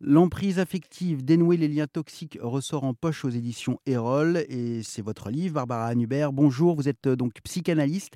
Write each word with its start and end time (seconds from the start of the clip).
L'emprise 0.00 0.60
affective, 0.60 1.24
dénouer 1.24 1.56
les 1.56 1.66
liens 1.66 1.88
toxiques, 1.88 2.38
ressort 2.40 2.84
en 2.84 2.94
poche 2.94 3.24
aux 3.24 3.30
éditions 3.30 3.80
Erol 3.84 4.44
et 4.48 4.84
c'est 4.84 5.02
votre 5.02 5.28
livre, 5.28 5.54
Barbara 5.54 5.92
Hubert. 5.92 6.32
Bonjour, 6.32 6.76
vous 6.76 6.88
êtes 6.88 7.08
euh, 7.08 7.16
donc 7.16 7.32
psychanalyste. 7.42 8.14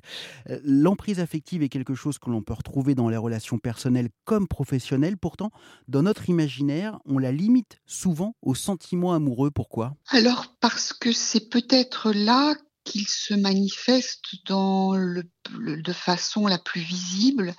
Euh, 0.49 0.61
l'emprise 0.63 1.19
affective 1.19 1.61
est 1.61 1.67
quelque 1.67 1.93
chose 1.93 2.19
que 2.19 2.29
l'on 2.29 2.41
peut 2.41 2.53
retrouver 2.53 2.95
dans 2.95 3.09
les 3.09 3.17
relations 3.17 3.57
personnelles 3.57 4.07
comme 4.23 4.47
professionnelles. 4.47 5.17
Pourtant, 5.17 5.51
dans 5.89 6.03
notre 6.03 6.29
imaginaire, 6.29 6.99
on 7.05 7.17
la 7.17 7.33
limite 7.33 7.81
souvent 7.85 8.37
aux 8.41 8.55
sentiments 8.55 9.13
amoureux. 9.13 9.51
Pourquoi? 9.51 9.93
Alors, 10.07 10.55
parce 10.61 10.93
que 10.93 11.11
c'est 11.11 11.49
peut-être 11.49 12.13
là 12.13 12.55
qu'il 12.83 13.07
se 13.07 13.33
manifeste 13.33 14.35
dans 14.45 14.95
le, 14.95 15.23
de 15.49 15.93
façon 15.93 16.47
la 16.47 16.57
plus 16.57 16.81
visible 16.81 17.53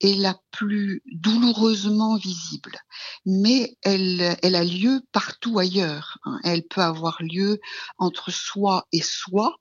et 0.00 0.14
la 0.14 0.38
plus 0.50 1.02
douloureusement 1.12 2.16
visible. 2.16 2.78
Mais 3.26 3.76
elle, 3.82 4.36
elle 4.42 4.54
a 4.54 4.64
lieu 4.64 5.00
partout 5.12 5.58
ailleurs. 5.58 6.18
Hein. 6.24 6.38
Elle 6.44 6.66
peut 6.66 6.80
avoir 6.80 7.22
lieu 7.22 7.60
entre 7.98 8.30
soi 8.30 8.86
et 8.92 9.02
soi. 9.02 9.56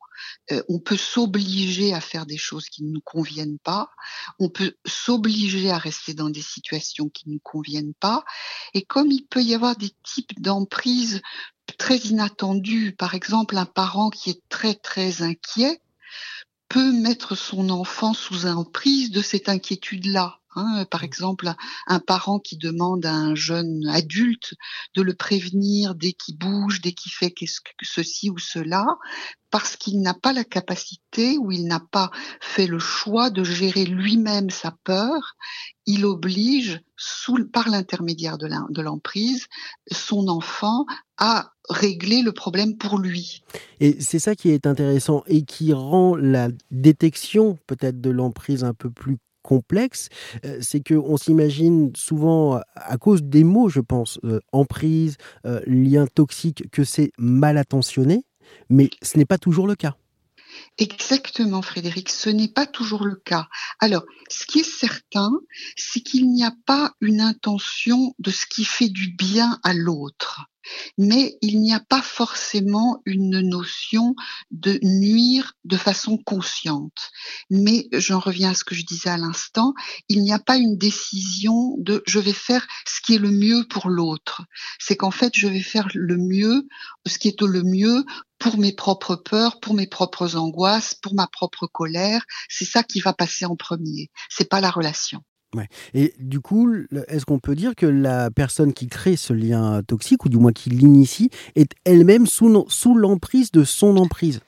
Euh, 0.51 0.61
on 0.67 0.79
peut 0.79 0.97
s'obliger 0.97 1.93
à 1.93 2.01
faire 2.01 2.25
des 2.25 2.37
choses 2.37 2.65
qui 2.65 2.83
ne 2.83 2.91
nous 2.91 3.01
conviennent 3.01 3.59
pas. 3.59 3.89
On 4.39 4.49
peut 4.49 4.75
s'obliger 4.85 5.69
à 5.71 5.77
rester 5.77 6.13
dans 6.13 6.29
des 6.29 6.41
situations 6.41 7.09
qui 7.09 7.27
ne 7.27 7.33
nous 7.33 7.41
conviennent 7.41 7.93
pas. 7.93 8.23
Et 8.73 8.83
comme 8.83 9.11
il 9.11 9.25
peut 9.27 9.41
y 9.41 9.55
avoir 9.55 9.75
des 9.75 9.91
types 10.03 10.41
d'emprise 10.41 11.21
très 11.77 11.97
inattendu. 11.97 12.93
Par 12.97 13.15
exemple, 13.15 13.57
un 13.57 13.65
parent 13.65 14.09
qui 14.09 14.29
est 14.29 14.41
très 14.49 14.75
très 14.75 15.21
inquiet 15.21 15.81
peut 16.69 16.91
mettre 16.91 17.35
son 17.35 17.69
enfant 17.69 18.13
sous 18.13 18.45
emprise 18.45 19.11
de 19.11 19.21
cette 19.21 19.49
inquiétude-là. 19.49 20.39
Hein. 20.59 20.85
par 20.85 21.03
exemple, 21.03 21.51
un 21.87 21.99
parent 21.99 22.39
qui 22.39 22.57
demande 22.57 23.05
à 23.05 23.13
un 23.13 23.35
jeune 23.35 23.87
adulte 23.87 24.55
de 24.95 25.01
le 25.01 25.13
prévenir 25.13 25.95
dès 25.95 26.13
qu'il 26.13 26.37
bouge, 26.37 26.81
dès 26.81 26.91
qu'il 26.91 27.11
fait 27.11 27.33
ceci 27.81 28.29
ou 28.29 28.37
cela, 28.37 28.85
parce 29.49 29.75
qu'il 29.75 30.01
n'a 30.01 30.13
pas 30.13 30.33
la 30.33 30.43
capacité 30.43 31.37
ou 31.37 31.51
il 31.51 31.65
n'a 31.65 31.79
pas 31.79 32.11
fait 32.39 32.67
le 32.67 32.79
choix 32.79 33.29
de 33.29 33.43
gérer 33.43 33.85
lui-même 33.85 34.49
sa 34.49 34.75
peur, 34.83 35.35
il 35.85 36.05
oblige, 36.05 36.81
sous, 36.97 37.47
par 37.51 37.69
l'intermédiaire 37.69 38.37
de 38.37 38.81
l'emprise, 38.81 39.47
son 39.91 40.27
enfant 40.27 40.85
à 41.17 41.51
régler 41.69 42.21
le 42.21 42.31
problème 42.31 42.77
pour 42.77 42.99
lui. 42.99 43.43
Et 43.79 43.99
c'est 43.99 44.19
ça 44.19 44.35
qui 44.35 44.49
est 44.49 44.67
intéressant 44.67 45.23
et 45.27 45.43
qui 45.43 45.73
rend 45.73 46.15
la 46.15 46.49
détection 46.71 47.57
peut-être 47.67 48.01
de 48.01 48.09
l'emprise 48.09 48.63
un 48.63 48.73
peu 48.73 48.89
plus 48.89 49.17
complexe, 49.41 50.09
euh, 50.45 50.59
c'est 50.61 50.81
qu'on 50.85 51.17
s'imagine 51.17 51.91
souvent, 51.95 52.61
à 52.75 52.97
cause 52.97 53.23
des 53.23 53.43
mots, 53.43 53.69
je 53.69 53.79
pense, 53.79 54.19
euh, 54.23 54.39
emprise, 54.51 55.17
euh, 55.45 55.61
lien 55.65 56.07
toxique, 56.07 56.69
que 56.71 56.83
c'est 56.83 57.11
mal 57.17 57.57
attentionné, 57.57 58.25
mais 58.69 58.89
ce 59.01 59.17
n'est 59.17 59.25
pas 59.25 59.37
toujours 59.37 59.67
le 59.67 59.75
cas. 59.75 59.95
Exactement, 60.77 61.61
Frédéric, 61.61 62.09
ce 62.09 62.29
n'est 62.29 62.47
pas 62.47 62.65
toujours 62.65 63.05
le 63.05 63.15
cas. 63.15 63.47
Alors, 63.79 64.03
ce 64.29 64.45
qui 64.45 64.59
est 64.59 64.69
certain, 64.69 65.31
c'est 65.75 66.01
qu'il 66.01 66.31
n'y 66.31 66.43
a 66.43 66.53
pas 66.65 66.93
une 67.01 67.21
intention 67.21 68.13
de 68.19 68.31
ce 68.31 68.45
qui 68.45 68.65
fait 68.65 68.89
du 68.89 69.09
bien 69.09 69.59
à 69.63 69.73
l'autre 69.73 70.45
mais 70.97 71.37
il 71.41 71.61
n'y 71.61 71.73
a 71.73 71.79
pas 71.79 72.01
forcément 72.01 73.01
une 73.05 73.39
notion 73.41 74.15
de 74.51 74.79
nuire 74.83 75.53
de 75.63 75.77
façon 75.77 76.17
consciente. 76.17 77.11
Mais 77.49 77.87
j'en 77.91 78.19
reviens 78.19 78.51
à 78.51 78.53
ce 78.53 78.63
que 78.63 78.75
je 78.75 78.85
disais 78.85 79.09
à 79.09 79.17
l'instant, 79.17 79.73
il 80.07 80.21
n'y 80.21 80.33
a 80.33 80.39
pas 80.39 80.57
une 80.57 80.77
décision 80.77 81.75
de 81.79 82.03
je 82.05 82.19
vais 82.19 82.33
faire 82.33 82.67
ce 82.85 83.01
qui 83.01 83.15
est 83.15 83.19
le 83.19 83.31
mieux 83.31 83.65
pour 83.69 83.89
l'autre. 83.89 84.43
C'est 84.79 84.95
qu'en 84.95 85.11
fait, 85.11 85.33
je 85.35 85.47
vais 85.47 85.61
faire 85.61 85.87
le 85.93 86.17
mieux, 86.17 86.67
ce 87.07 87.17
qui 87.17 87.29
est 87.29 87.41
le 87.41 87.63
mieux 87.63 88.05
pour 88.39 88.57
mes 88.57 88.73
propres 88.73 89.15
peurs, 89.15 89.59
pour 89.59 89.73
mes 89.73 89.87
propres 89.87 90.35
angoisses, 90.35 90.95
pour 90.95 91.13
ma 91.13 91.27
propre 91.27 91.67
colère. 91.67 92.23
C'est 92.49 92.65
ça 92.65 92.83
qui 92.83 93.01
va 93.01 93.13
passer 93.13 93.45
en 93.45 93.55
premier. 93.55 94.09
C'est 94.29 94.49
pas 94.49 94.61
la 94.61 94.71
relation. 94.71 95.21
Et 95.93 96.13
du 96.19 96.39
coup, 96.39 96.71
est-ce 97.07 97.25
qu'on 97.25 97.39
peut 97.39 97.55
dire 97.55 97.75
que 97.75 97.85
la 97.85 98.29
personne 98.29 98.73
qui 98.73 98.87
crée 98.87 99.15
ce 99.15 99.33
lien 99.33 99.81
toxique, 99.83 100.25
ou 100.25 100.29
du 100.29 100.37
moins 100.37 100.51
qui 100.51 100.69
l'initie, 100.69 101.29
est 101.55 101.71
elle-même 101.85 102.27
sous, 102.27 102.65
sous 102.69 102.95
l'emprise 102.95 103.51
de 103.51 103.63
son 103.63 103.97
emprise? 103.97 104.41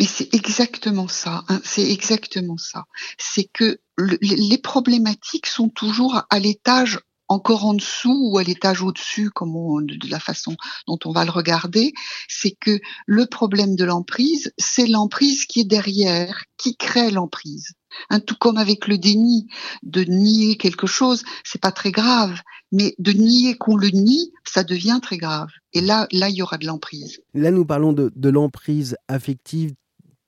Mais 0.00 0.06
c'est 0.06 0.34
exactement 0.34 1.06
ça. 1.06 1.44
Hein, 1.48 1.60
c'est 1.64 1.90
exactement 1.90 2.56
ça. 2.56 2.84
C'est 3.18 3.44
que 3.44 3.78
les 3.98 4.58
problématiques 4.58 5.46
sont 5.46 5.68
toujours 5.68 6.22
à 6.30 6.38
l'étage 6.38 6.98
encore 7.32 7.64
en 7.64 7.74
dessous 7.74 8.30
ou 8.30 8.38
à 8.38 8.42
l'étage 8.42 8.82
au-dessus, 8.82 9.30
comme 9.30 9.52
de 9.86 10.10
la 10.10 10.20
façon 10.20 10.56
dont 10.86 10.98
on 11.04 11.12
va 11.12 11.24
le 11.24 11.30
regarder, 11.30 11.92
c'est 12.28 12.52
que 12.52 12.78
le 13.06 13.26
problème 13.26 13.74
de 13.74 13.84
l'emprise, 13.84 14.52
c'est 14.58 14.86
l'emprise 14.86 15.46
qui 15.46 15.60
est 15.60 15.64
derrière, 15.64 16.44
qui 16.58 16.76
crée 16.76 17.10
l'emprise. 17.10 17.72
Tout 18.26 18.36
comme 18.38 18.56
avec 18.56 18.88
le 18.88 18.96
déni, 18.96 19.48
de 19.82 20.02
nier 20.04 20.56
quelque 20.56 20.86
chose, 20.86 21.24
c'est 21.44 21.60
pas 21.60 21.72
très 21.72 21.92
grave, 21.92 22.40
mais 22.70 22.94
de 22.98 23.12
nier 23.12 23.56
qu'on 23.56 23.76
le 23.76 23.88
nie, 23.88 24.32
ça 24.44 24.64
devient 24.64 24.98
très 25.02 25.18
grave. 25.18 25.48
Et 25.74 25.80
là, 25.80 26.06
là, 26.10 26.28
il 26.28 26.36
y 26.36 26.42
aura 26.42 26.58
de 26.58 26.66
l'emprise. 26.66 27.20
Là, 27.34 27.50
nous 27.50 27.66
parlons 27.66 27.92
de, 27.92 28.10
de 28.14 28.28
l'emprise 28.30 28.96
affective 29.08 29.74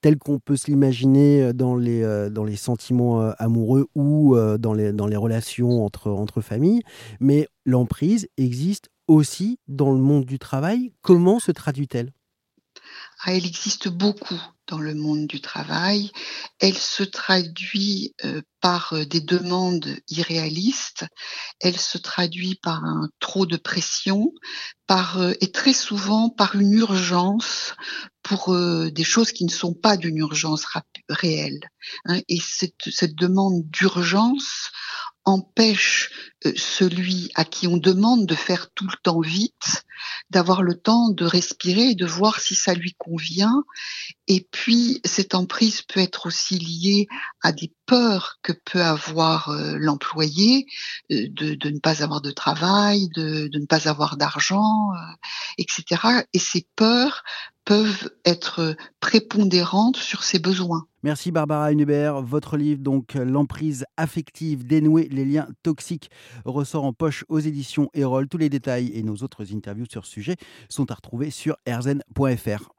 telle 0.05 0.19
qu'on 0.19 0.39
peut 0.39 0.59
se 0.59 0.67
l'imaginer 0.67 1.41
euh, 1.41 1.53
dans 1.55 1.77
les, 1.77 2.03
euh, 2.03 2.29
dans 2.29 2.45
les 2.45 2.57
sentiments 2.57 3.23
euh, 3.23 3.33
amoureux 3.39 3.89
ou 3.95 4.37
dans 4.59 4.75
les, 4.75 4.93
dans 4.93 5.07
les 5.07 5.17
relations 5.17 5.83
entre, 5.83 6.11
entre 6.11 6.43
familles. 6.43 6.83
Mais 7.21 7.49
l'emprise 7.65 8.29
existe 8.37 8.91
aussi 9.09 9.59
dans 9.67 9.93
le 9.93 9.99
monde 10.01 10.27
du 10.27 10.39
travail. 10.39 10.93
Comment 11.01 11.41
se 11.41 11.53
traduit-elle? 11.53 12.13
Ah, 13.23 13.33
Elle 13.33 13.47
existe 13.47 13.89
beaucoup 13.89 14.39
dans 14.67 14.79
le 14.79 14.95
monde 14.95 15.27
du 15.27 15.41
travail. 15.41 16.11
Elle 16.59 16.77
se 16.77 17.03
traduit 17.03 18.15
par 18.61 18.95
des 19.07 19.21
demandes 19.23 19.89
irréalistes. 20.11 21.07
Elle 21.61 21.79
se 21.79 21.97
traduit 21.97 22.59
par 22.63 22.85
un 22.85 23.09
trop 23.21 23.47
de 23.47 23.57
pression, 23.57 24.33
par 24.87 25.19
et 25.41 25.51
très 25.51 25.75
souvent 25.75 26.29
par 26.29 26.57
une 26.57 26.75
urgence 26.75 27.75
pour 28.25 28.57
des 28.91 29.05
choses 29.05 29.31
qui 29.31 29.45
ne 29.45 29.51
sont 29.51 29.75
pas 29.75 29.97
d'une 29.97 30.17
urgence 30.17 30.67
réelle. 31.09 31.61
Hein. 32.07 32.21
Et 32.29 32.41
cette, 32.41 32.91
cette 32.91 33.15
demande 33.15 33.63
d'urgence 33.71 34.73
empêche 35.25 36.11
euh, 36.45 36.53
celui 36.57 37.31
à 37.35 37.45
qui 37.45 37.67
on 37.67 37.77
demande 37.77 38.27
de 38.27 38.35
faire 38.35 38.71
tout 38.75 38.87
le 38.87 38.97
temps 39.03 39.21
vite, 39.21 39.85
d'avoir 40.29 40.63
le 40.63 40.75
temps 40.75 41.11
de 41.11 41.25
respirer 41.25 41.91
et 41.91 41.95
de 41.95 42.05
voir 42.05 42.41
si 42.41 42.55
ça 42.55 42.75
lui 42.75 42.95
convient. 42.99 43.65
Et 44.29 44.47
puis, 44.51 45.01
cette 45.05 45.35
emprise 45.35 45.83
peut 45.83 46.01
être 46.01 46.27
aussi 46.27 46.59
liée 46.59 47.07
à 47.43 47.53
des 47.53 47.73
peurs 47.87 48.39
que 48.43 48.53
peut 48.53 48.83
avoir 48.83 49.49
euh, 49.49 49.77
l'employé 49.79 50.67
euh, 51.11 51.27
de, 51.31 51.55
de, 51.55 51.71
ne 51.71 51.79
pas 51.79 52.03
avoir 52.03 52.21
de 52.21 52.31
travail, 52.31 53.09
de, 53.15 53.49
de 53.49 53.59
ne 53.59 53.67
pas 53.67 53.89
avoir 53.89 54.17
d'argent, 54.17 54.91
etc. 55.59 56.25
Et 56.33 56.39
ces 56.39 56.67
peurs 56.77 57.23
peuvent 57.65 58.11
être 58.25 58.77
prépondérantes 59.01 59.97
sur 59.97 60.23
ses 60.23 60.39
besoins. 60.39 60.87
Merci 61.03 61.31
Barbara 61.31 61.73
Hunebert. 61.73 62.23
Votre 62.23 62.57
livre, 62.57 62.81
donc 62.81 63.15
L'emprise 63.15 63.85
affective, 63.97 64.67
dénouer 64.67 65.09
les 65.11 65.25
liens 65.25 65.49
toxiques, 65.63 66.11
ressort 66.45 66.85
en 66.85 66.93
poche 66.93 67.25
aux 67.29 67.41
éditions 67.41 67.91
Erol. 67.95 68.29
Tous 68.29 68.39
les 68.39 68.49
détails 68.49 68.91
et 68.95 69.03
nos 69.03 69.17
autres 69.17 69.55
interviews 69.55 69.87
sur 69.91 70.07
ce 70.07 70.13
sujet 70.13 70.37
sont 70.69 70.91
à 70.91 70.95
retrouver 70.95 71.31
sur 71.31 71.57
erzen.fr. 71.67 72.71